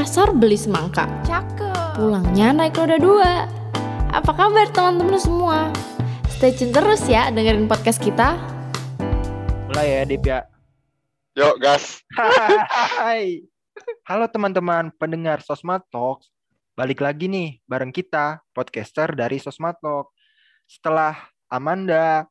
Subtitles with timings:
[0.00, 1.04] pasar beli semangka.
[1.28, 2.00] Cakep.
[2.00, 3.44] Pulangnya naik roda dua.
[4.08, 5.68] Apa kabar teman-teman semua?
[6.32, 8.40] Stay tune terus ya dengerin podcast kita.
[9.68, 10.48] Mulai ya, Dip ya.
[11.36, 12.00] Yuk, gas.
[12.16, 13.44] Hai.
[14.08, 16.32] Halo teman-teman pendengar Sosma Talks.
[16.80, 20.16] Balik lagi nih bareng kita, podcaster dari Sosma Talk.
[20.64, 21.12] Setelah
[21.52, 22.24] Amanda,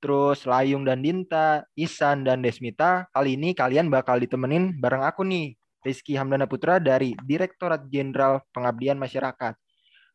[0.00, 5.52] terus Layung dan Dinta, Isan dan Desmita, kali ini kalian bakal ditemenin bareng aku nih,
[5.84, 9.52] Rizky Hamdana Putra dari Direktorat Jenderal Pengabdian Masyarakat.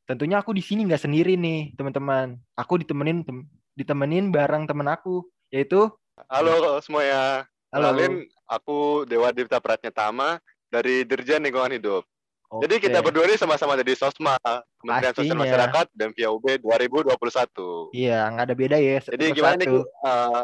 [0.10, 2.34] Tentunya aku di sini nggak sendiri nih, teman-teman.
[2.58, 3.46] Aku ditemenin tem-
[3.78, 5.22] ditemenin bareng temen aku,
[5.54, 5.94] yaitu
[6.28, 7.46] Halo semuanya.
[7.70, 7.94] Halo.
[7.94, 10.42] Kenalin, aku Dewa Dipta Pratnyatama
[10.74, 12.04] dari Dirjen Lingkungan Hidup.
[12.50, 12.66] Oke.
[12.66, 14.34] Jadi kita berdua ini sama-sama dari SOSMA,
[14.82, 15.46] Kementerian Sosial Pastinya.
[15.46, 17.94] Masyarakat dan VIAUB 2021.
[17.94, 18.98] Iya, nggak ada beda ya.
[19.06, 19.70] Jadi gimana nih?
[19.70, 20.44] Eh,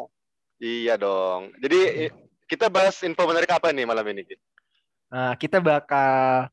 [0.62, 1.50] iya dong.
[1.58, 2.14] Jadi
[2.46, 4.22] kita bahas info menarik apa nih malam ini?
[5.16, 6.52] Nah, kita bakal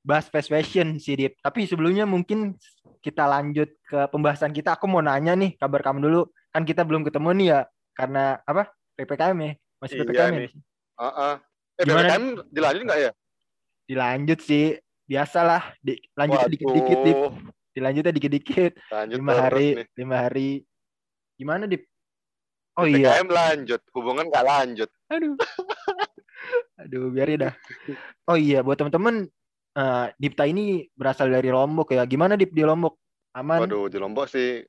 [0.00, 1.36] bahas fast fashion sih, Dip.
[1.44, 2.56] Tapi sebelumnya mungkin
[3.04, 4.80] kita lanjut ke pembahasan kita.
[4.80, 6.32] Aku mau nanya nih, kabar kamu dulu.
[6.48, 7.60] Kan kita belum ketemu nih ya,
[7.92, 8.72] karena apa?
[8.96, 9.52] PPKM ya.
[9.84, 10.40] Masih Iya PPKM ya?
[10.40, 10.50] nih.
[10.96, 11.34] Heeh.
[11.76, 12.08] Eh, Gimana?
[12.08, 13.10] BBKM dilanjut nggak ya?
[13.84, 14.66] Dilanjut sih.
[15.10, 17.20] Biasalah, di, lanjutnya dikit-dikit, Dip.
[17.76, 18.72] Dilanjutnya dikit-dikit.
[18.88, 19.86] Lanjut Lima hari, nih.
[20.00, 20.50] lima hari.
[21.36, 21.84] Gimana, Dip?
[22.80, 23.20] Oh iya.
[23.20, 24.88] PPKM lanjut, hubungan nggak lanjut.
[25.12, 25.36] Aduh.
[26.86, 27.54] Aduh, biarin dah.
[28.30, 29.28] Oh iya, buat teman-teman,
[29.76, 32.06] eh, Dipta ini berasal dari Lombok ya.
[32.08, 32.96] Gimana Dip di Lombok?
[33.36, 33.66] Aman?
[33.66, 34.64] Waduh, di Lombok sih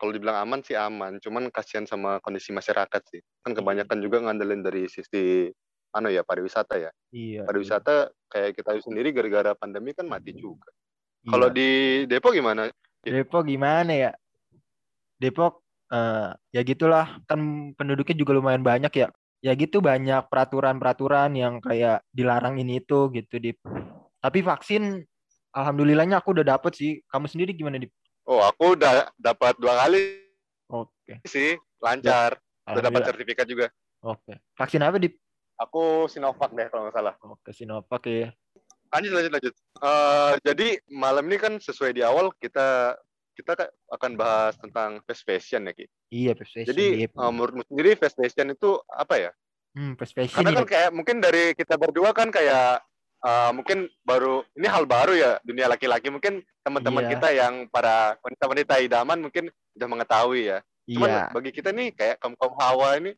[0.00, 3.20] kalau dibilang aman sih aman, cuman kasihan sama kondisi masyarakat sih.
[3.44, 5.52] Kan kebanyakan juga ngandelin dari sisi
[5.92, 6.90] anu ya pariwisata ya.
[7.12, 7.44] Iya.
[7.44, 10.72] Pariwisata kayak kita sendiri gara-gara pandemi kan mati juga.
[11.20, 11.28] iya.
[11.28, 11.68] Kalau di
[12.08, 12.72] Depok gimana?
[13.04, 14.12] Depok gimana ya?
[15.20, 15.60] Depok
[15.92, 19.12] eh, ya gitulah kan penduduknya juga lumayan banyak ya.
[19.40, 23.56] Ya gitu banyak peraturan-peraturan yang kayak dilarang ini itu gitu Dip.
[24.20, 25.00] Tapi vaksin
[25.56, 27.00] alhamdulillahnya aku udah dapet sih.
[27.08, 27.88] Kamu sendiri gimana Dip?
[28.28, 30.20] Oh, aku udah dapat dua kali
[30.68, 31.24] Oke.
[31.24, 32.36] sih, lancar.
[32.68, 33.72] Udah dapat sertifikat juga.
[34.04, 34.36] Oke.
[34.60, 35.16] Vaksin apa Dip?
[35.56, 37.14] Aku Sinovac deh kalau nggak salah.
[37.24, 38.28] Oke, Sinovac ya.
[38.92, 39.54] Lanjut, lanjut, lanjut.
[39.80, 42.92] Eh, jadi malam ini kan sesuai di awal kita
[43.40, 45.88] kita ka- akan bahas tentang fast fashion ya Ki.
[46.08, 47.12] Iya, fast fashion Jadi Dip.
[47.12, 49.30] eh, menurutmu sendiri fast fashion itu apa ya?
[49.72, 52.84] Hmm, fast fashion Karena kan kayak mungkin dari kita berdua kan kayak
[53.20, 57.10] eh, mungkin baru ini hal baru ya dunia laki-laki mungkin teman-teman Iya.
[57.16, 60.58] kita yang para wanita-wanita idaman mungkin udah mengetahui ya.
[60.84, 61.22] Cuman Iya.
[61.30, 63.12] bagi kita nih kayak kaum kaum hawa ini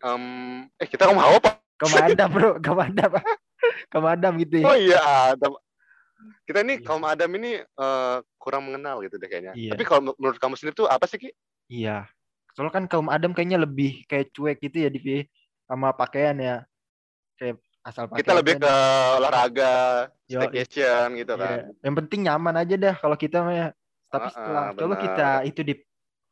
[0.00, 0.22] em,
[0.76, 1.58] eh kita kaum hawa apa?
[1.76, 2.50] Kemadam, Bro.
[2.58, 3.10] Kemadam.
[3.92, 4.64] Kemadam gitu ya.
[4.64, 5.02] Oh iya
[5.32, 5.52] Adam.
[6.48, 6.84] Kita ini Iya.
[6.84, 9.52] kaum Adam ini eh, kurang mengenal gitu deh kayaknya.
[9.52, 9.76] Iya.
[9.76, 11.30] Tapi kalau menurut kamu sendiri tuh apa sih Ki?
[11.68, 12.08] Iya.
[12.56, 15.28] Soalnya kan kaum Adam kayaknya lebih kayak cuek gitu ya di
[15.68, 16.56] sama pakaian ya.
[17.36, 19.20] Kayak asal pakai Kita lebih ke dah.
[19.20, 19.74] olahraga,
[20.26, 21.42] Yo, staycation gitu iya.
[21.44, 21.58] kan.
[21.84, 23.68] Yang penting nyaman aja dah kalau kita mah ya.
[24.06, 25.02] Tapi Ah, setelah ah, coba benar.
[25.04, 25.74] kita itu di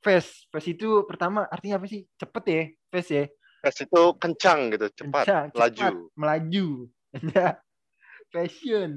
[0.01, 0.49] fast.
[0.49, 2.09] Fast itu pertama artinya apa sih?
[2.17, 2.63] Cepet ya.
[2.89, 3.25] Fast ya.
[3.61, 5.77] Fast itu kencang gitu, cepat, Kencang, laju.
[5.77, 6.67] cepat, melaju.
[8.33, 8.91] Fashion.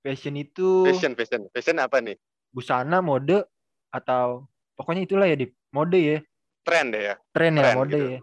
[0.00, 1.42] Fashion itu Fashion, fashion.
[1.52, 2.16] Fashion apa nih?
[2.50, 3.46] busana, mode
[3.94, 6.18] atau pokoknya itulah ya di mode ya.
[6.66, 7.14] Tren deh ya.
[7.32, 8.10] tren ya Tren mode gitu.
[8.10, 8.20] ya.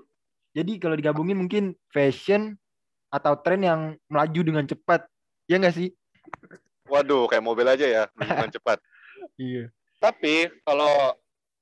[0.57, 2.57] Jadi kalau digabungin mungkin fashion
[3.13, 5.07] atau tren yang melaju dengan cepat.
[5.47, 5.89] Ya nggak sih?
[6.87, 8.79] Waduh, kayak mobil aja ya, dengan cepat.
[9.39, 9.71] Iya.
[9.99, 11.15] Tapi kalau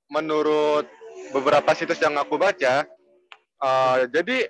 [0.09, 0.85] menurut
[1.33, 2.85] beberapa situs yang aku baca,
[3.61, 4.49] eh, jadi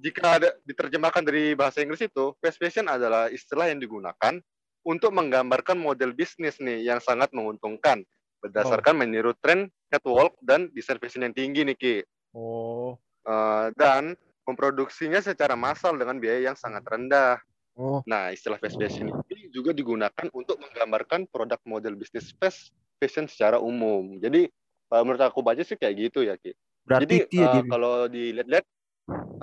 [0.00, 4.38] jika ada, diterjemahkan dari bahasa Inggris itu, fast fashion adalah istilah yang digunakan
[4.84, 8.00] untuk menggambarkan model bisnis nih yang sangat menguntungkan
[8.40, 11.96] berdasarkan meniru tren catwalk dan desain fashion yang tinggi nih Ki.
[12.32, 12.96] Oh.
[13.28, 14.16] Eh, dan
[14.48, 17.36] memproduksinya secara massal dengan biaya yang sangat rendah.
[17.76, 18.00] Oh.
[18.08, 23.60] Nah, istilah fast fashion ini juga digunakan untuk menggambarkan produk model bisnis fast fashion secara
[23.60, 24.16] umum.
[24.18, 24.48] Jadi,
[24.88, 26.56] kalau menurut aku baca sih kayak gitu ya, Ki.
[26.82, 27.68] Berarti Jadi, Dim.
[27.68, 28.66] kalau dilihat-lihat,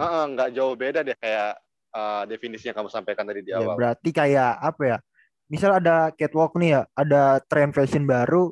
[0.01, 1.61] eh, nggak jauh beda deh kayak
[1.97, 3.77] eh, definisi yang kamu sampaikan tadi di Ya, awal.
[3.79, 4.97] berarti kayak apa ya?
[5.47, 8.51] Misal ada catwalk nih ya, ada tren fashion baru,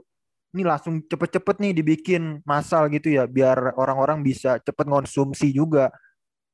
[0.56, 5.92] ini langsung cepet-cepet nih dibikin massal gitu ya, biar orang-orang bisa cepet konsumsi juga,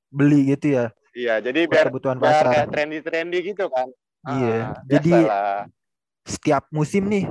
[0.09, 2.51] beli gitu ya, Iya, jadi biar, kebutuhan biar pasar.
[2.55, 3.87] kayak trendy-trendy gitu kan.
[4.25, 5.59] Iya, Ah, jadi biasalah.
[6.25, 7.25] setiap musim nih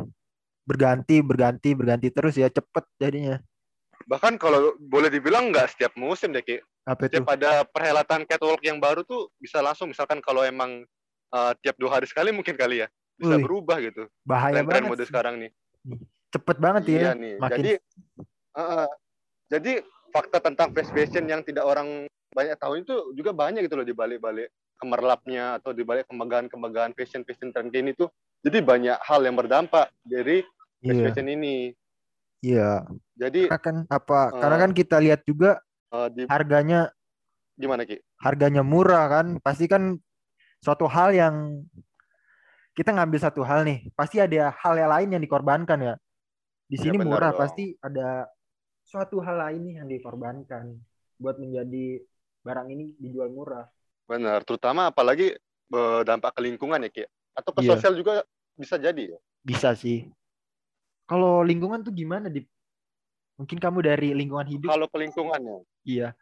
[0.68, 3.36] berganti, berganti, berganti terus ya, cepet jadinya.
[4.08, 6.58] bahkan kalau boleh dibilang nggak setiap musim deh, Ki.
[6.88, 7.20] Apa itu?
[7.20, 10.82] Setiap ada perhelatan catwalk yang baru tuh bisa langsung misalkan kalau emang
[11.30, 12.88] eh, tiap dua hari sekali mungkin kali ya
[13.20, 14.90] bisa Wih, berubah gitu Bahaya tren-tren banget.
[14.96, 15.50] mode sekarang nih.
[16.30, 16.96] Cepet banget ya.
[16.96, 17.34] Iya nih.
[17.36, 17.72] makin Jadi
[18.56, 18.88] eh,
[19.46, 19.72] jadi
[20.10, 23.92] fakta tentang fast fashion yang tidak orang banyak tahu itu juga banyak gitu loh di
[23.92, 24.48] balik-balik
[24.80, 28.08] kemerlapnya atau di balik kemegahan-kemegahan fashion fashion trend ini tuh
[28.40, 30.40] jadi banyak hal yang berdampak dari
[30.80, 31.04] fast Iya.
[31.12, 31.56] fashion ini.
[32.40, 32.88] Iya.
[33.14, 34.20] Jadi Karena kan apa?
[34.32, 34.40] Eh.
[34.40, 35.60] Karena kan kita lihat juga
[35.92, 36.88] eh, di harganya
[37.52, 38.00] gimana Ki?
[38.16, 39.26] harganya murah kan.
[39.44, 40.00] Pasti kan
[40.60, 41.66] suatu hal yang
[42.76, 45.94] kita ngambil satu hal nih, pasti ada hal yang lain yang dikorbankan ya.
[46.70, 47.40] Di Ya, sini benar murah dong.
[47.42, 48.30] pasti ada
[48.86, 50.78] suatu hal lain nih yang dikorbankan
[51.18, 52.00] buat menjadi
[52.40, 53.66] barang ini dijual murah.
[54.06, 55.36] Benar, terutama apalagi
[55.70, 57.04] berdampak ke lingkungan ya Ki.
[57.36, 57.78] Atau ke Iya.
[57.78, 58.22] sosial juga
[58.58, 59.18] bisa jadi ya.
[59.42, 60.06] Bisa sih.
[61.06, 62.46] Kalau lingkungan tuh gimana, Dip?
[63.38, 64.68] Mungkin kamu dari lingkungan hidup?
[64.70, 65.64] Kalau ke lingkungannya.
[65.82, 66.14] Iya.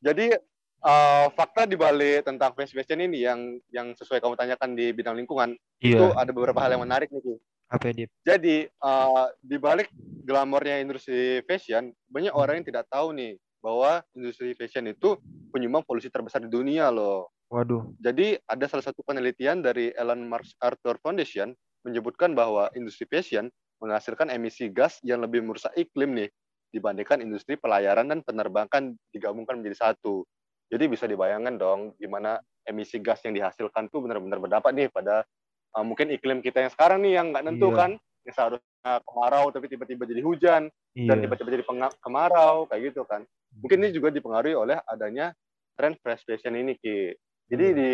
[0.00, 0.32] Jadi
[0.80, 3.40] eh, fakta di balik tentang fast fashion ini yang
[3.70, 6.16] yang sesuai kamu tanyakan di bidang lingkungan itu Iya.
[6.16, 7.34] ada beberapa hal yang menarik nih Ki.
[7.70, 8.06] Apa ya?
[8.26, 9.88] Jadi eh, di balik
[10.26, 15.20] glamornya industri fashion banyak orang yang tidak tahu nih bahwa industri fashion itu
[15.52, 17.28] penyumbang polusi terbesar di dunia loh.
[17.50, 17.82] Waduh.
[17.98, 21.50] Jadi ada salah satu penelitian dari Ellen MacArthur Foundation
[21.82, 23.50] menyebutkan bahwa industri fashion
[23.82, 26.30] menghasilkan emisi gas yang lebih merusak iklim nih
[26.70, 30.22] dibandingkan industri pelayaran dan penerbangan digabungkan menjadi satu.
[30.70, 35.26] Jadi bisa dibayangkan dong gimana emisi gas yang dihasilkan tuh benar-benar berdampak nih pada
[35.74, 37.78] uh, mungkin iklim kita yang sekarang nih yang nggak nentu Iya.
[37.78, 37.90] kan,
[38.22, 40.62] yang seharusnya kemarau tapi tiba-tiba jadi hujan
[40.94, 41.22] dan Iya.
[41.26, 41.64] tiba-tiba jadi
[41.98, 43.26] kemarau kayak gitu kan.
[43.58, 45.34] Mungkin ini juga dipengaruhi oleh adanya
[45.74, 47.18] tren fast fashion ini ki.
[47.50, 47.74] Jadi Iya.
[47.74, 47.90] di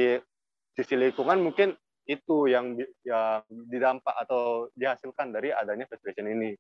[0.76, 1.72] sisi lingkungan mungkin
[2.06, 6.52] itu yang yang didampak atau dihasilkan dari adanya fast fashion ini.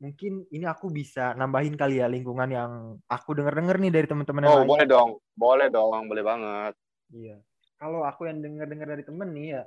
[0.00, 2.70] Mungkin ini aku bisa nambahin kali ya lingkungan yang
[3.04, 4.68] aku denger-denger nih dari teman-teman yang Oh, lain.
[4.72, 5.10] boleh dong.
[5.36, 6.72] Boleh dong, boleh banget.
[7.12, 7.36] Iya.
[7.76, 9.62] Kalau aku yang denger-denger dari temen nih ya,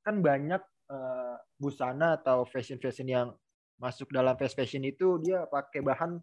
[0.00, 3.28] kan banyak eh, busana atau fashion-fashion yang
[3.76, 6.16] masuk dalam fast fashion itu dia pakai bahan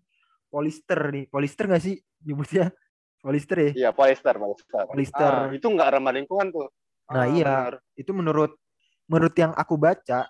[0.49, 1.29] polyester nih.
[1.29, 2.73] Polyester nggak sih nyebutnya?
[3.21, 3.71] Polyester ya?
[3.77, 4.85] Iya, polyester, polyester.
[4.89, 5.33] Polyester.
[5.45, 6.67] Ah, itu nggak ramah lingkungan tuh.
[7.13, 7.53] Nah, Ah, iya.
[7.69, 7.73] benar.
[7.93, 8.57] Itu menurut
[9.05, 10.29] menurut yang aku baca,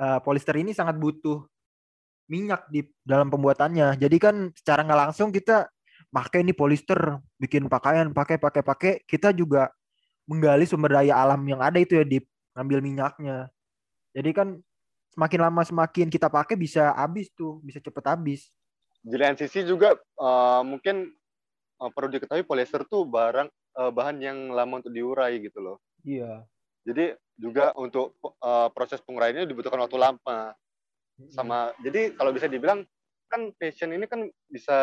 [0.00, 1.44] eh, polyester ini sangat butuh
[2.30, 4.00] minyak di dalam pembuatannya.
[4.00, 5.68] Jadi kan secara nggak langsung kita
[6.08, 9.70] pakai ini polyester, bikin pakaian, pakai pakai pakai, kita juga
[10.24, 12.22] menggali sumber daya alam yang ada itu ya di
[12.56, 13.50] ngambil minyaknya.
[14.14, 14.48] Jadi kan
[15.12, 18.48] semakin lama semakin kita pakai bisa habis tuh, bisa cepet habis.
[19.04, 21.12] Di lain sisi juga eh, mungkin
[21.82, 25.76] eh, perlu diketahui polyester tuh barang eh, bahan yang lama untuk diurai gitu loh.
[26.06, 26.46] Iya.
[26.86, 30.54] Jadi juga untuk eh, proses penguraiannya dibutuhkan waktu lama.
[31.30, 32.82] Sama jadi kalau bisa dibilang
[33.30, 34.76] kan fashion ini kan bisa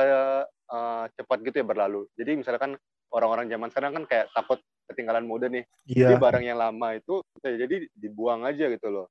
[0.47, 2.07] eh, cepat gitu ya berlalu.
[2.15, 2.79] Jadi misalkan
[3.11, 5.63] orang-orang zaman sekarang kan kayak takut ketinggalan mode nih.
[5.87, 6.19] Jadi Iya.
[6.19, 9.07] barang yang lama itu ya jadi dibuang aja gitu loh.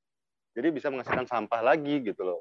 [0.56, 2.40] Jadi bisa menghasilkan sampah lagi gitu loh.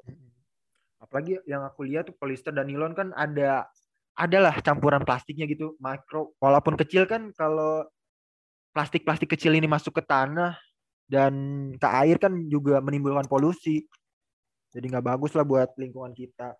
[1.00, 3.68] Apalagi yang aku lihat tuh polyester dan nilon kan ada
[4.18, 6.36] adalah campuran plastiknya gitu, mikro.
[6.42, 7.88] Walaupun kecil kan kalau
[8.76, 10.60] plastik-plastik kecil ini masuk ke tanah
[11.08, 11.32] dan
[11.80, 13.88] ke air kan juga menimbulkan polusi.
[14.70, 16.54] Jadi nggak bagus lah buat lingkungan kita.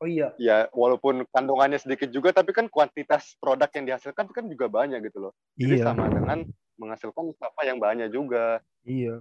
[0.00, 4.64] Oh iya, Ya walaupun kandungannya sedikit juga tapi kan kuantitas produk yang dihasilkan kan juga
[4.72, 5.32] banyak gitu loh.
[5.60, 6.48] Jadi iya, sama dengan
[6.80, 8.64] menghasilkan sampah yang banyak juga.
[8.88, 9.20] iya.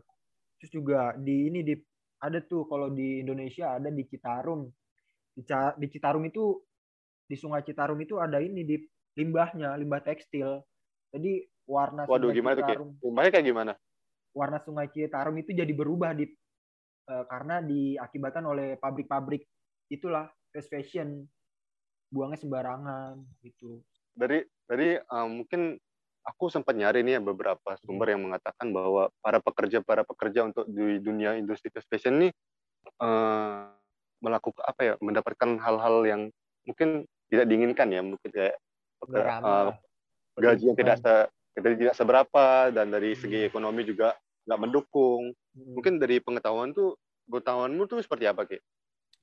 [0.60, 1.76] Terus juga di ini di
[2.20, 4.68] ada tuh kalau di Indonesia ada di Citarum.
[5.36, 5.44] Di,
[5.80, 6.64] di Citarum itu
[7.28, 8.76] di Sungai Citarum itu ada ini di
[9.20, 10.64] limbahnya, limbah tekstil.
[11.12, 12.71] Jadi warna Waduh Sungai gimana tuh Ki?
[12.71, 13.74] Citarum, Limbahnya kayak gimana?
[14.31, 16.30] warna Sungai Citarum itu jadi berubah di
[17.09, 19.44] eh, karena diakibatkan oleh pabrik-pabrik
[19.89, 21.25] itulah fast fashion
[22.13, 23.81] buangnya sembarangan gitu.
[24.13, 25.78] Dari dari eh, mungkin
[26.25, 30.69] aku sempat nyari nih ya beberapa sumber yang mengatakan bahwa para pekerja para pekerja untuk
[30.69, 32.30] di dunia industri fast fashion ini
[33.01, 33.63] eh,
[34.19, 36.21] melakukan apa ya mendapatkan hal-hal yang
[36.68, 38.57] mungkin tidak diinginkan ya mungkin kayak
[39.09, 39.80] ramah.
[40.35, 41.13] gaji yang tidak se,
[41.56, 43.21] tidak seberapa dan dari Hmm.
[43.21, 44.16] segi ekonomi juga
[44.50, 45.38] nggak mendukung.
[45.54, 45.74] Hmm.
[45.78, 46.98] Mungkin dari pengetahuan tuh
[47.30, 48.58] pengetahuanmu tuh seperti apa Ki?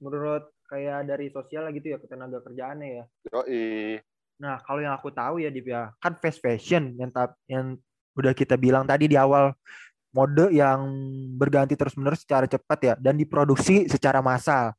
[0.00, 3.04] menurut kayak dari sosial gitu ya ketenaga kerjaannya ya.
[3.32, 4.00] Yoi.
[4.36, 7.80] Nah, kalau yang aku tahu ya Dip ya, kan fast fashion yang tap, yang
[8.12, 9.56] udah kita bilang tadi di awal
[10.12, 10.80] mode yang
[11.36, 14.76] berganti terus-menerus secara cepat ya dan diproduksi secara massal.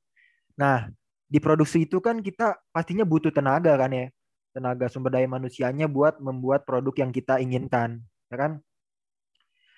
[0.53, 0.89] Nah,
[1.25, 4.13] diproduksi itu kan kita pastinya butuh tenaga kan ya.
[4.53, 8.51] Tenaga sumber daya manusianya buat membuat produk yang kita inginkan, ya kan?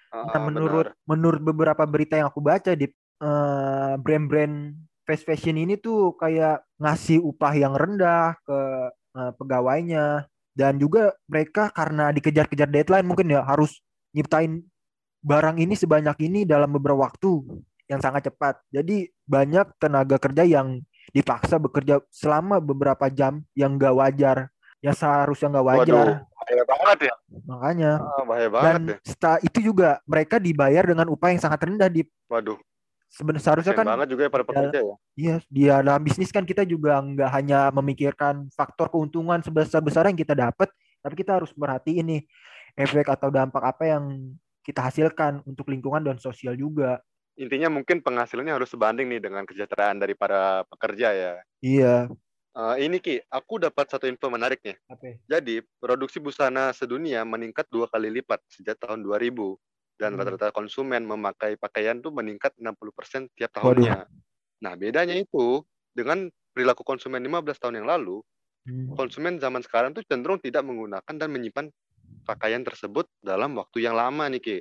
[0.10, 1.06] Ah, Nah, menurut benar.
[1.06, 2.90] menurut beberapa berita yang aku baca di
[3.20, 4.74] eh, brand-brand
[5.06, 8.60] fast fashion ini tuh kayak ngasih upah yang rendah ke
[9.18, 10.26] eh, pegawainya
[10.58, 13.80] dan juga mereka karena dikejar-kejar deadline mungkin ya harus
[14.18, 14.66] nyiptain
[15.22, 17.44] barang ini sebanyak ini dalam beberapa waktu
[17.90, 18.62] yang sangat cepat.
[18.72, 24.38] Jadi banyak tenaga kerja yang dipaksa bekerja selama beberapa jam yang gak wajar,
[24.80, 26.08] yang seharusnya nggak wajar.
[26.08, 26.10] Waduh,
[26.70, 27.16] banget ya.
[27.50, 27.92] Makanya.
[27.98, 28.98] Ah, bahaya banget Dan ya.
[29.02, 32.62] setelah itu juga mereka dibayar dengan upah yang sangat rendah di Waduh,
[33.10, 34.96] sebenarnya seharusnya kan banget juga ya para pekerja ya.
[35.18, 40.38] Iya, dia dalam bisnis kan kita juga nggak hanya memikirkan faktor keuntungan sebesar-besar yang kita
[40.38, 40.70] dapat,
[41.02, 42.22] tapi kita harus merhatiin nih
[42.78, 47.02] efek atau dampak apa yang kita hasilkan untuk lingkungan dan sosial juga.
[47.40, 51.34] Intinya mungkin penghasilannya harus sebanding nih dengan kesejahteraan dari para pekerja ya.
[51.64, 51.96] Iya.
[52.60, 54.76] Eh, ini Ki, aku dapat satu info menarik nih.
[54.90, 55.20] Apa?
[55.32, 59.56] Jadi, produksi busana sedunia meningkat dua kali lipat sejak tahun 2000
[60.02, 60.20] dan Hmm.
[60.20, 63.96] rata-rata konsumen memakai pakaian tuh meningkat 60% tiap Waduh.
[63.96, 64.10] tahunnya.
[64.66, 65.64] Nah, bedanya itu
[65.96, 68.24] dengan perilaku konsumen 15 tahun yang lalu,
[68.66, 69.00] Hmm.
[69.00, 71.68] konsumen zaman sekarang tuh cenderung tidak menggunakan dan menyimpan
[72.28, 74.58] pakaian tersebut dalam waktu yang lama nih, Ki.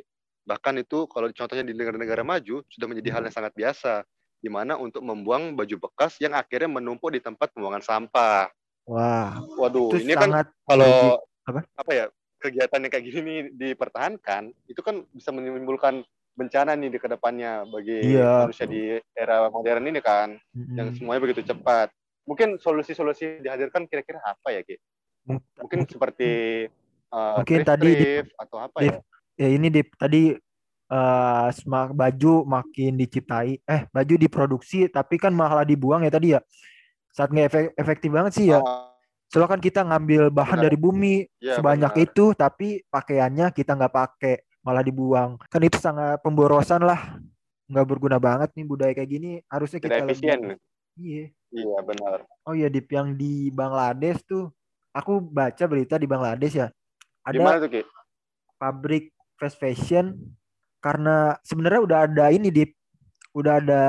[0.48, 4.02] Bahkan itu kalau contohnya di negara-negara maju sudah menjadi hal yang sangat biasa,
[4.38, 8.46] di mana untuk membuang baju bekas yang akhirnya menumpuk di tempat pembuangan sampah.
[8.88, 10.30] Wah, Waduh, itu ini kan
[10.64, 11.60] kalau Apa?
[11.76, 12.04] apa ya
[12.38, 16.00] kegiatan yang kayak gini nih dipertahankan itu kan bisa menimbulkan
[16.38, 18.46] bencana nih di ke depannya bagi Iya.
[18.46, 20.76] manusia di era modern ini kan Mm-mm.
[20.78, 21.90] yang semuanya begitu cepat
[22.24, 24.78] mungkin solusi-solusi dihadirkan kira-kira apa ya Ki?
[25.26, 26.30] Mung- mungkin seperti
[27.10, 28.96] uh, Mungkin tadi di- atau apa ya
[29.34, 30.22] ya ini di tadi
[30.88, 36.40] eh semak baju makin diciptai eh baju diproduksi tapi kan malah dibuang ya tadi ya?
[37.12, 38.60] Saat nggak efek- efektif banget sih ya.
[38.64, 38.92] Ah,
[39.28, 40.64] soalnya kan kita ngambil bahan Benar.
[40.70, 42.04] dari bumi ya, sebanyak benar.
[42.08, 45.36] itu tapi pakaiannya kita nggak pakai malah dibuang.
[45.52, 47.20] Kan itu sangat pemborosan lah.
[47.68, 49.30] Nggak berguna banget nih budaya kayak gini.
[49.48, 50.60] Harusnya kita tidak lebih-
[50.96, 51.24] iya.
[51.48, 52.28] Iya benar.
[52.44, 54.52] Oh iya di yang di Bangladesh tuh
[54.92, 56.68] aku baca berita di Bangladesh ya
[57.22, 57.82] ada gimana tuh Ki?
[58.58, 60.16] pabrik fast fashion
[60.78, 62.64] karena sebenarnya udah ada ini di
[63.34, 63.82] udah ada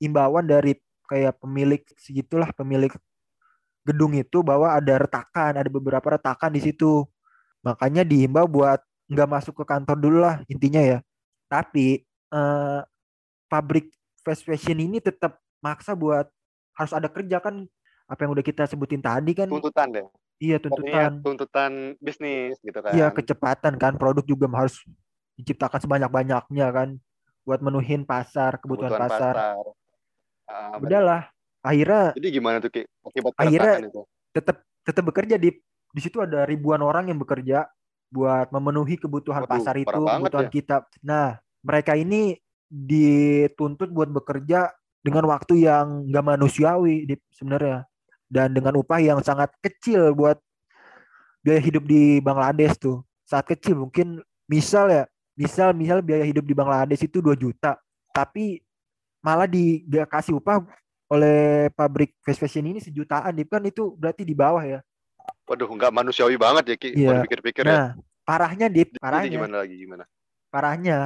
[0.00, 0.76] imbauan dari
[1.08, 2.92] kayak pemilik segitulah pemilik
[3.86, 7.06] gedung itu bahwa ada retakan ada beberapa retakan di situ.
[7.62, 10.98] Makanya dihimbau buat nggak masuk ke kantor dulu lah intinya ya.
[11.46, 12.02] Tapi
[12.34, 12.80] eh,
[13.46, 13.94] pabrik
[14.26, 16.26] fast fashion ini tetap maksa buat
[16.74, 17.62] harus ada kerja kan.
[18.06, 19.46] Apa yang udah kita sebutin tadi kan.
[19.46, 20.06] Tuntutan deh.
[20.36, 21.24] Iya tuntutan.
[21.24, 21.72] tuntutan
[22.02, 22.92] bisnis gitu kan.
[22.92, 23.94] Iya kecepatan kan.
[23.96, 24.82] Produk juga harus
[25.36, 26.88] diciptakan sebanyak-banyaknya kan
[27.46, 29.34] buat menuhin pasar kebutuhan, pasar.
[30.46, 30.82] Ah, benar.
[30.82, 31.22] Udahlah
[31.62, 32.82] akhirnya jadi gimana tuh Ki?
[33.02, 35.50] akibat Akhirnya- itu tetap tetap bekerja di
[35.90, 37.66] di situ ada ribuan orang yang bekerja
[38.12, 40.52] buat memenuhi kebutuhan Waduh, pasar itu kebutuhan ya.
[40.52, 40.76] kita.
[41.02, 42.38] Nah mereka ini
[42.70, 44.70] dituntut buat bekerja
[45.02, 47.86] dengan waktu yang nggak manusiawi di sebenarnya
[48.26, 50.38] dan dengan upah yang sangat kecil buat
[51.46, 54.18] biaya hidup di Bangladesh tuh saat kecil mungkin
[54.50, 55.04] misal ya
[55.36, 57.76] misal misal biaya hidup di Bangladesh itu 2 juta
[58.10, 58.64] tapi
[59.20, 60.64] malah dikasih upah
[61.06, 64.80] oleh pabrik fast fashion ini sejutaan kan itu berarti di bawah ya
[65.46, 66.90] Waduh, nggak manusiawi banget ya Ki.
[66.94, 67.70] Kalau dipikir-pikir ya.
[67.70, 67.86] nah
[68.22, 70.04] parahnya Dip Jadi parahnya gimana lagi gimana?
[70.50, 70.96] parahnya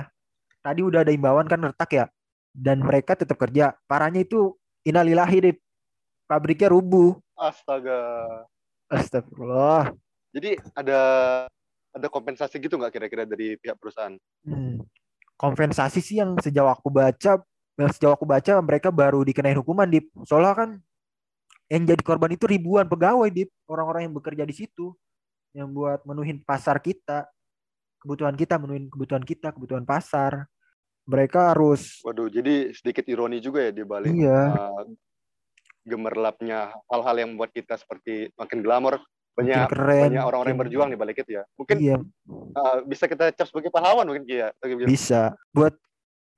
[0.60, 2.06] tadi udah ada imbauan kan retak ya
[2.52, 5.58] dan mereka tetap kerja parahnya itu innalillahi Dip
[6.25, 8.00] pabriknya rubuh Astaga.
[8.88, 9.92] astagfirullah
[10.30, 11.00] Jadi ada
[11.90, 14.14] ada kompensasi gitu nggak kira-kira dari pihak perusahaan?
[14.47, 14.82] Hmm.
[15.40, 17.40] kompensasi sih yang sejauh aku baca
[17.80, 20.70] yang sejauh aku baca mereka baru dikenain hukuman Dip soalnya kan
[21.73, 24.92] yang jadi korban itu ribuan pegawai Dip orang-orang yang bekerja di situ
[25.56, 27.25] yang buat menuhin pasar kita
[28.04, 30.44] kebutuhan kita menuhin kebutuhan kita kebutuhan pasar
[31.09, 34.85] mereka harus Waduh, jadi sedikit ironi juga ya di balik iya uh,
[35.85, 39.00] gemerlapnya hal-hal yang membuat kita seperti makin glamor.
[39.34, 41.44] Banyak keren banyak orang-orang yang berjuang di balik itu ya.
[41.56, 41.96] Mungkin iya.
[42.56, 44.50] uh, bisa kita cap sebagai pahlawan mungkin Ki, ya.
[44.84, 45.34] bisa.
[45.54, 45.78] Buat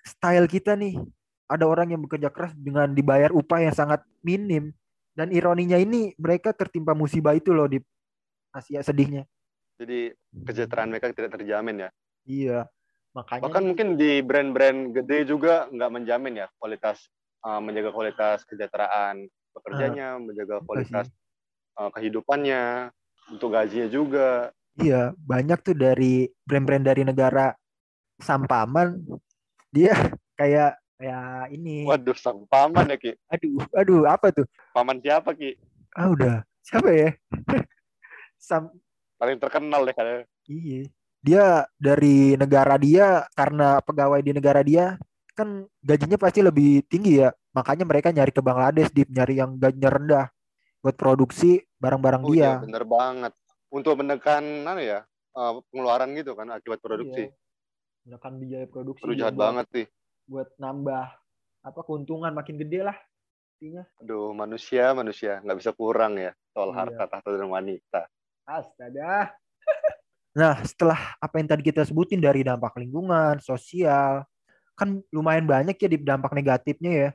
[0.05, 0.99] style kita nih
[1.51, 4.73] ada orang yang bekerja keras dengan dibayar upah yang sangat minim.
[5.13, 7.77] Dan ironinya ini mereka tertimpa musibah itu loh di
[8.49, 9.29] Asia sedihnya.
[9.77, 10.13] Jadi
[10.49, 11.91] kesejahteraan mereka tidak terjamin ya.
[12.25, 12.61] iya.
[13.13, 17.13] Makanya Bahkan mungkin di brand-brand gede juga nggak menjamin ya kualitas
[17.45, 21.13] uh, menjaga kualitas kesejahteraan pekerjanya, menjaga kualitas
[21.79, 22.91] uh, kehidupannya,
[23.31, 24.51] untuk gajinya juga.
[24.81, 27.53] iya banyak tuh dari brand-brand dari negara
[28.17, 29.05] sampaman
[29.69, 29.93] dia
[30.41, 33.13] kayak kayak ini Waduh, sang paman ya Ki.
[33.29, 35.61] aduh aduh apa tuh Paman siapa Ki?
[35.93, 37.11] ah udah siapa ya
[38.41, 38.73] Sam
[39.23, 40.27] Paling terkenal deh kayaknya.
[40.51, 40.83] Iya.
[41.23, 41.45] Dia
[41.79, 44.99] dari negara dia karena pegawai di negara dia
[45.39, 47.31] kan gajinya pasti lebih tinggi ya.
[47.55, 50.27] Makanya mereka nyari ke Bangladesh, Dip, nyari yang gajinya rendah
[50.83, 52.39] buat produksi barang-barang Oh dia.
[52.39, 53.33] iya, bener banget.
[53.71, 55.01] Untuk menekan mana ya?
[55.33, 57.31] uh, pengeluaran gitu kan akibat produksi.
[57.31, 57.35] Iya.
[58.05, 59.87] Menekan biaya produksi dia jahat buat, banget sih.
[60.23, 61.05] buat nambah
[61.63, 62.97] apa keuntungan makin gede lah
[63.57, 63.87] intinya.
[64.03, 66.77] Aduh, manusia, manusia nggak bisa kurang ya soal Iya.
[66.77, 68.03] harta, tahta dan wanita.
[68.45, 69.33] Astaga.
[70.33, 74.25] Nah, setelah apa yang tadi kita sebutin dari dampak lingkungan, sosial,
[74.73, 77.11] kan lumayan banyak ya di dampak negatifnya ya.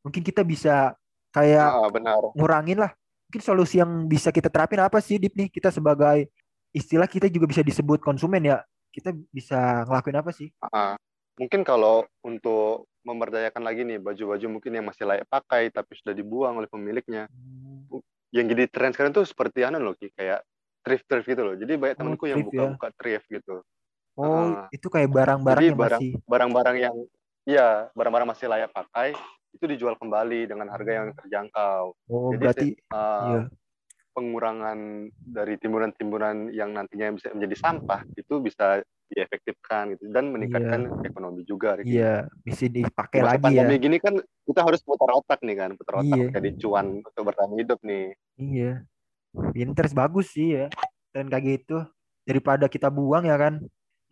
[0.00, 0.96] Mungkin kita bisa
[1.36, 2.32] kayak Ah, benar.
[2.32, 2.96] ngurangin lah.
[3.32, 5.48] Mungkin solusi yang bisa kita terapin apa sih, Dip nih?
[5.48, 6.28] Kita sebagai
[6.68, 8.60] istilah kita juga bisa disebut konsumen ya.
[8.92, 10.52] Kita bisa ngelakuin apa sih?
[10.60, 11.00] Ah,
[11.40, 16.60] mungkin kalau untuk memberdayakan lagi nih baju-baju mungkin yang masih layak pakai tapi sudah dibuang
[16.60, 17.24] oleh pemiliknya.
[18.36, 20.44] Yang jadi tren sekarang tuh seperti anu loh, Ki, kayak
[20.84, 21.56] thrift-thrift gitu loh.
[21.56, 22.68] Jadi banyak Oh, temanku yang thrift ya.
[22.68, 23.54] buka-buka thrift gitu.
[24.20, 24.28] Oh,
[24.60, 24.68] Ah.
[24.68, 26.96] itu kayak barang-barang yang barang masih barang-barang yang
[27.48, 29.16] iya, barang-barang masih layak pakai
[29.52, 31.82] itu dijual kembali dengan harga yang terjangkau.
[32.08, 33.40] Oh, Jadi, berarti Uh, iya.
[34.12, 34.78] pengurangan
[35.24, 41.76] dari timbunan-timbunan yang nantinya bisa menjadi sampah itu bisa diefektifkan gitu dan meningkatkan ekonomi juga.
[41.80, 41.96] Ricky.
[41.96, 43.48] Iya, bisa dipakai Di masa lagi ya.
[43.64, 46.28] pandemi gini kan kita harus putar otak nih kan, putar otak Iya.
[46.32, 48.06] jadi cuan untuk bertahan hidup nih.
[48.40, 48.72] Iya.
[49.32, 50.66] Pinter bagus sih ya.
[51.12, 51.84] Dan kayak gitu
[52.24, 53.60] daripada kita buang ya kan.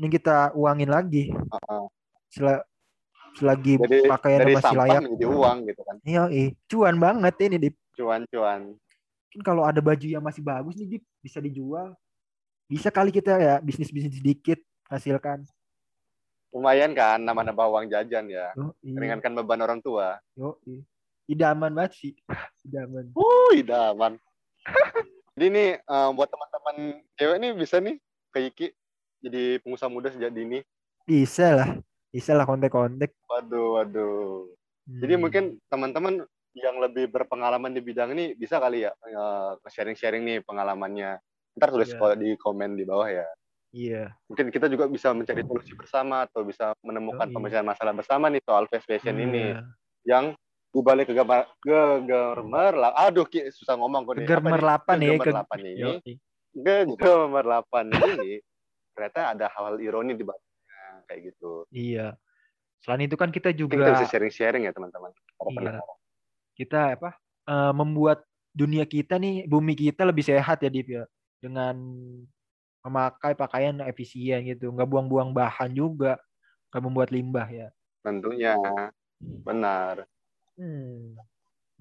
[0.00, 1.28] Ini kita uangin lagi.
[1.32, 1.88] Uh,
[2.28, 2.64] Sel-
[3.38, 5.00] selagi jadi pakaiannya dari masih layak.
[5.06, 6.22] menjadi uang gitu kan, Iya.
[6.66, 7.74] Cuan banget ini, Dip.
[7.94, 8.60] cuan-cuan.
[9.30, 11.94] Mungkin kalau ada baju yang masih bagus nih, Dip, bisa dijual.
[12.70, 14.58] Bisa kali kita ya bisnis-bisnis sedikit
[14.90, 15.42] hasilkan.
[16.50, 18.98] Lumayan kan, nama-nama uang jajan ya, Yo, iya.
[18.98, 20.18] ringankan beban orang tua.
[20.34, 20.82] Yo, iya.
[21.30, 22.12] Idaman banget sih.
[22.66, 23.14] Idaman.
[23.14, 24.18] Uh, idaman.
[25.38, 27.96] Jadi ini eh, buat teman-teman cewek nih bisa nih
[28.34, 28.66] ke Iki
[29.20, 30.64] jadi pengusaha muda sejak dini.
[31.04, 31.70] Bisa lah.
[32.10, 33.14] Bisa lah kontek-kontek.
[33.24, 34.50] Waduh, waduh.
[34.90, 35.22] Jadi Hmm.
[35.22, 41.22] mungkin teman-teman yang lebih berpengalaman di bidang ini bisa kali ya eh, sharing-sharing nih pengalamannya.
[41.54, 41.98] Ntar tulis Iya.
[41.98, 43.26] ko- di komen di bawah ya.
[43.70, 44.10] Iya.
[44.26, 47.34] Mungkin kita juga bisa mencari solusi bersama atau bisa menemukan Yoi.
[47.38, 49.62] pemecahkan masalah bersama nih soal fast fashion ini Iya.
[50.02, 50.24] yang
[50.70, 54.26] dibalik kegemar gemerlap aduh Ki, susah ngomong kok nih.
[54.26, 54.26] Apa nih?
[54.26, 55.90] Kegemerlapan ya, ke- ini Yo,
[56.98, 58.42] kegemerlapan ini
[58.90, 60.49] ternyata ada hal-hal ironi di baliknya
[61.10, 61.66] kayak gitu.
[61.74, 62.14] Iya.
[62.86, 65.10] Selain itu kan kita Mungkin kita bisa juga sharing-sharing ya teman-teman.
[65.50, 65.82] Iya.
[66.54, 67.16] kita apa
[67.48, 71.04] eh, membuat dunia kita nih bumi kita lebih sehat ya Dip ya
[71.40, 71.74] dengan
[72.84, 76.20] memakai pakaian efisien gitu nggak buang-buang bahan juga
[76.68, 77.68] nggak membuat limbah ya
[78.04, 78.56] Tentunya
[79.44, 80.08] benar.
[80.56, 81.16] hmm.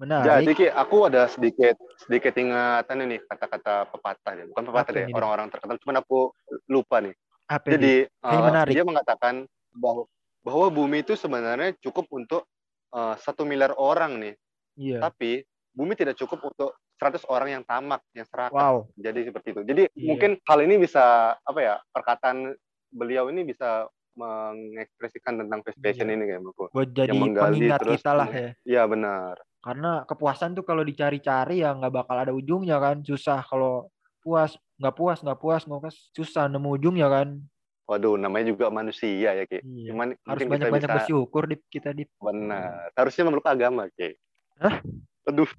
[0.00, 4.44] menarik Ki, aku ada sedikit sedikit ingatan ini kata-kata pepatah ya.
[4.48, 5.76] Bukan pepatah Apa deh, orang-orang terkenal.
[5.76, 6.32] Cuman aku
[6.72, 7.12] lupa nih.
[7.50, 7.66] Apa?
[7.66, 8.70] Jadi eh, menarik.
[8.70, 9.34] dia mengatakan
[9.74, 10.06] bahwa
[10.40, 12.46] bahwa bumi itu sebenarnya cukup untuk
[12.90, 14.34] eh, satu miliar orang nih.
[14.78, 18.54] iya Tapi bumi tidak cukup untuk 100 orang yang tamak, yang serakah.
[18.54, 19.62] wow Jadi seperti itu.
[19.64, 20.06] Jadi Iya.
[20.06, 21.74] mungkin hal ini bisa apa ya?
[21.90, 22.52] Perkataan
[22.90, 26.14] beliau ini bisa mengekspresikan tentang fast fashion Iya.
[26.18, 26.66] ini kayak menurutku.
[26.70, 29.34] buat jadi menggali pengingat terus kita lah ya Iya benar.
[29.60, 33.86] karena kepuasan tuh kalau dicari-cari ya nggak bakal ada ujungnya kan susah kalau
[34.30, 37.42] puas nggak puas nggak puas nggak puas susah nemu ujungnya kan
[37.90, 39.66] Waduh, namanya juga manusia ya, Ki.
[39.66, 39.90] iya.
[39.90, 42.86] Cuman harus banyak-banyak bisa bersyukur Dip kita Dip benar.
[42.94, 44.14] Harusnya memeluk agama, Ki.
[44.62, 44.78] Hah?
[45.26, 45.50] Aduh,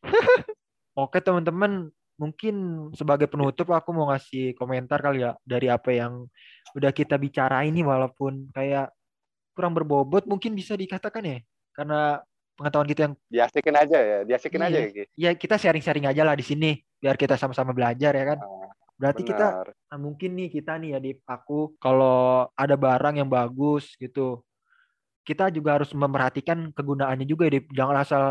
[1.04, 6.30] Oke teman-teman, mungkin sebagai penutup aku mau ngasih komentar kali ya dari apa yang
[6.78, 8.94] udah kita bicarain nih walaupun kayak
[9.54, 11.38] kurang berbobot mungkin bisa dikatakan ya
[11.74, 12.22] karena
[12.54, 14.66] pengetahuan kita yang diasikin aja ya, diasikin Iya.
[14.66, 15.02] aja ya, Ki.
[15.14, 18.38] ya kita sharing-sharing aja lah di sini biar kita sama-sama belajar ya kan.
[18.40, 19.68] Ah, Berarti kita Benar.
[19.90, 24.46] nah, mungkin nih kita nih ya di aku kalau ada barang yang bagus gitu
[25.22, 27.74] kita juga harus memperhatikan kegunaannya juga ya Dip.
[27.74, 28.22] jangan asal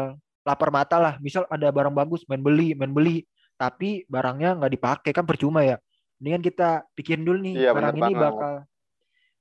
[0.43, 5.11] lapar mata lah misal ada barang bagus main beli main beli tapi barangnya nggak dipakai
[5.11, 5.75] kan percuma ya
[6.17, 8.23] mendingan kita pikirin dulu nih Iya, barang ini banget.
[8.23, 8.53] bakal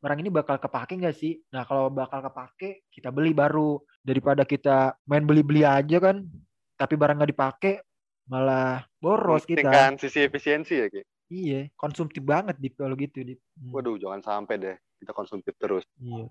[0.03, 4.99] barang ini bakal kepake nggak sih nah kalau bakal kepake kita beli baru daripada kita
[5.07, 6.27] main beli-beli aja kan
[6.75, 7.79] tapi barang nggak dipakai
[8.27, 11.03] malah boros kita Mementingkan sisi efisiensi ya, Ki.
[11.33, 13.35] Iya, konsumtif banget di kalau gitu di.
[13.73, 15.83] Waduh, jangan sampai deh kita konsumtif terus.
[15.97, 16.29] Iya.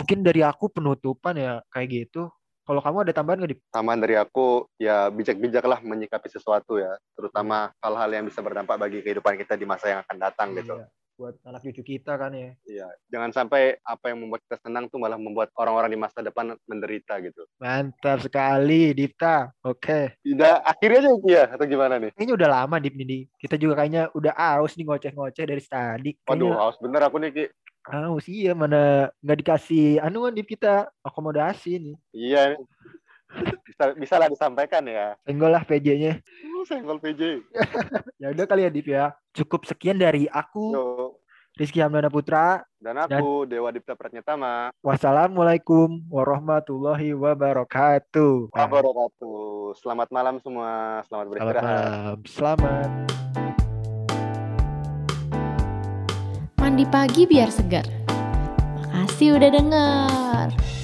[0.00, 2.32] Mungkin dari aku penutupan ya kayak gitu.
[2.64, 3.58] Kalau kamu ada tambahan nggak di?
[3.74, 9.34] Tambahan dari aku, ya bijak-bijaklah menyikapi sesuatu ya, terutama hal-hal yang bisa berdampak bagi kehidupan
[9.36, 10.78] kita di masa yang akan datang gitu.
[11.20, 12.56] Buat anak cucu kita kan ya.
[12.64, 16.56] Iya, jangan sampai apa yang membuat kita senang tuh malah membuat orang-orang di masa depan
[16.64, 17.44] menderita gitu.
[17.60, 19.52] Mantap sekali, Dipta.
[19.60, 20.16] Oke.
[20.24, 22.16] Tidak, akhirnya aja ya atau gimana nih?
[22.16, 23.28] Kayaknya udah lama Dip nih.
[23.36, 26.10] Kita juga kayaknya udah aus nih ngoceh-ngoceh dari tadi.
[26.24, 27.44] Waduh, Kayaknya haus bener aku nih Ki.
[27.84, 31.96] aus iya mana nggak dikasih anuan Dip kita akomodasi nih.
[32.16, 32.56] Iya,
[33.68, 35.20] bisa bisa lah disampaikan ya.
[35.28, 36.16] Senggol lah PJ-nya.
[36.66, 37.20] Senggol PJ.
[38.20, 39.16] Ya udah kali ya Dip ya.
[39.32, 41.16] Cukup sekian dari aku, Yo.
[41.56, 42.60] Rizky Hamdana Putra.
[42.76, 44.68] Dan aku Dewa Dipta Pratnyatama.
[44.84, 48.52] Wassalamualaikum warahmatullahi wabarakatuh.
[48.52, 49.72] Wabarakatuh.
[49.80, 51.00] Selamat malam semua.
[51.08, 51.64] Selamat Selamat beristirahat.
[51.64, 52.18] malam.
[52.28, 52.90] Selamat.
[56.70, 57.82] mandi pagi biar segar.
[58.78, 60.79] Makasih udah denger.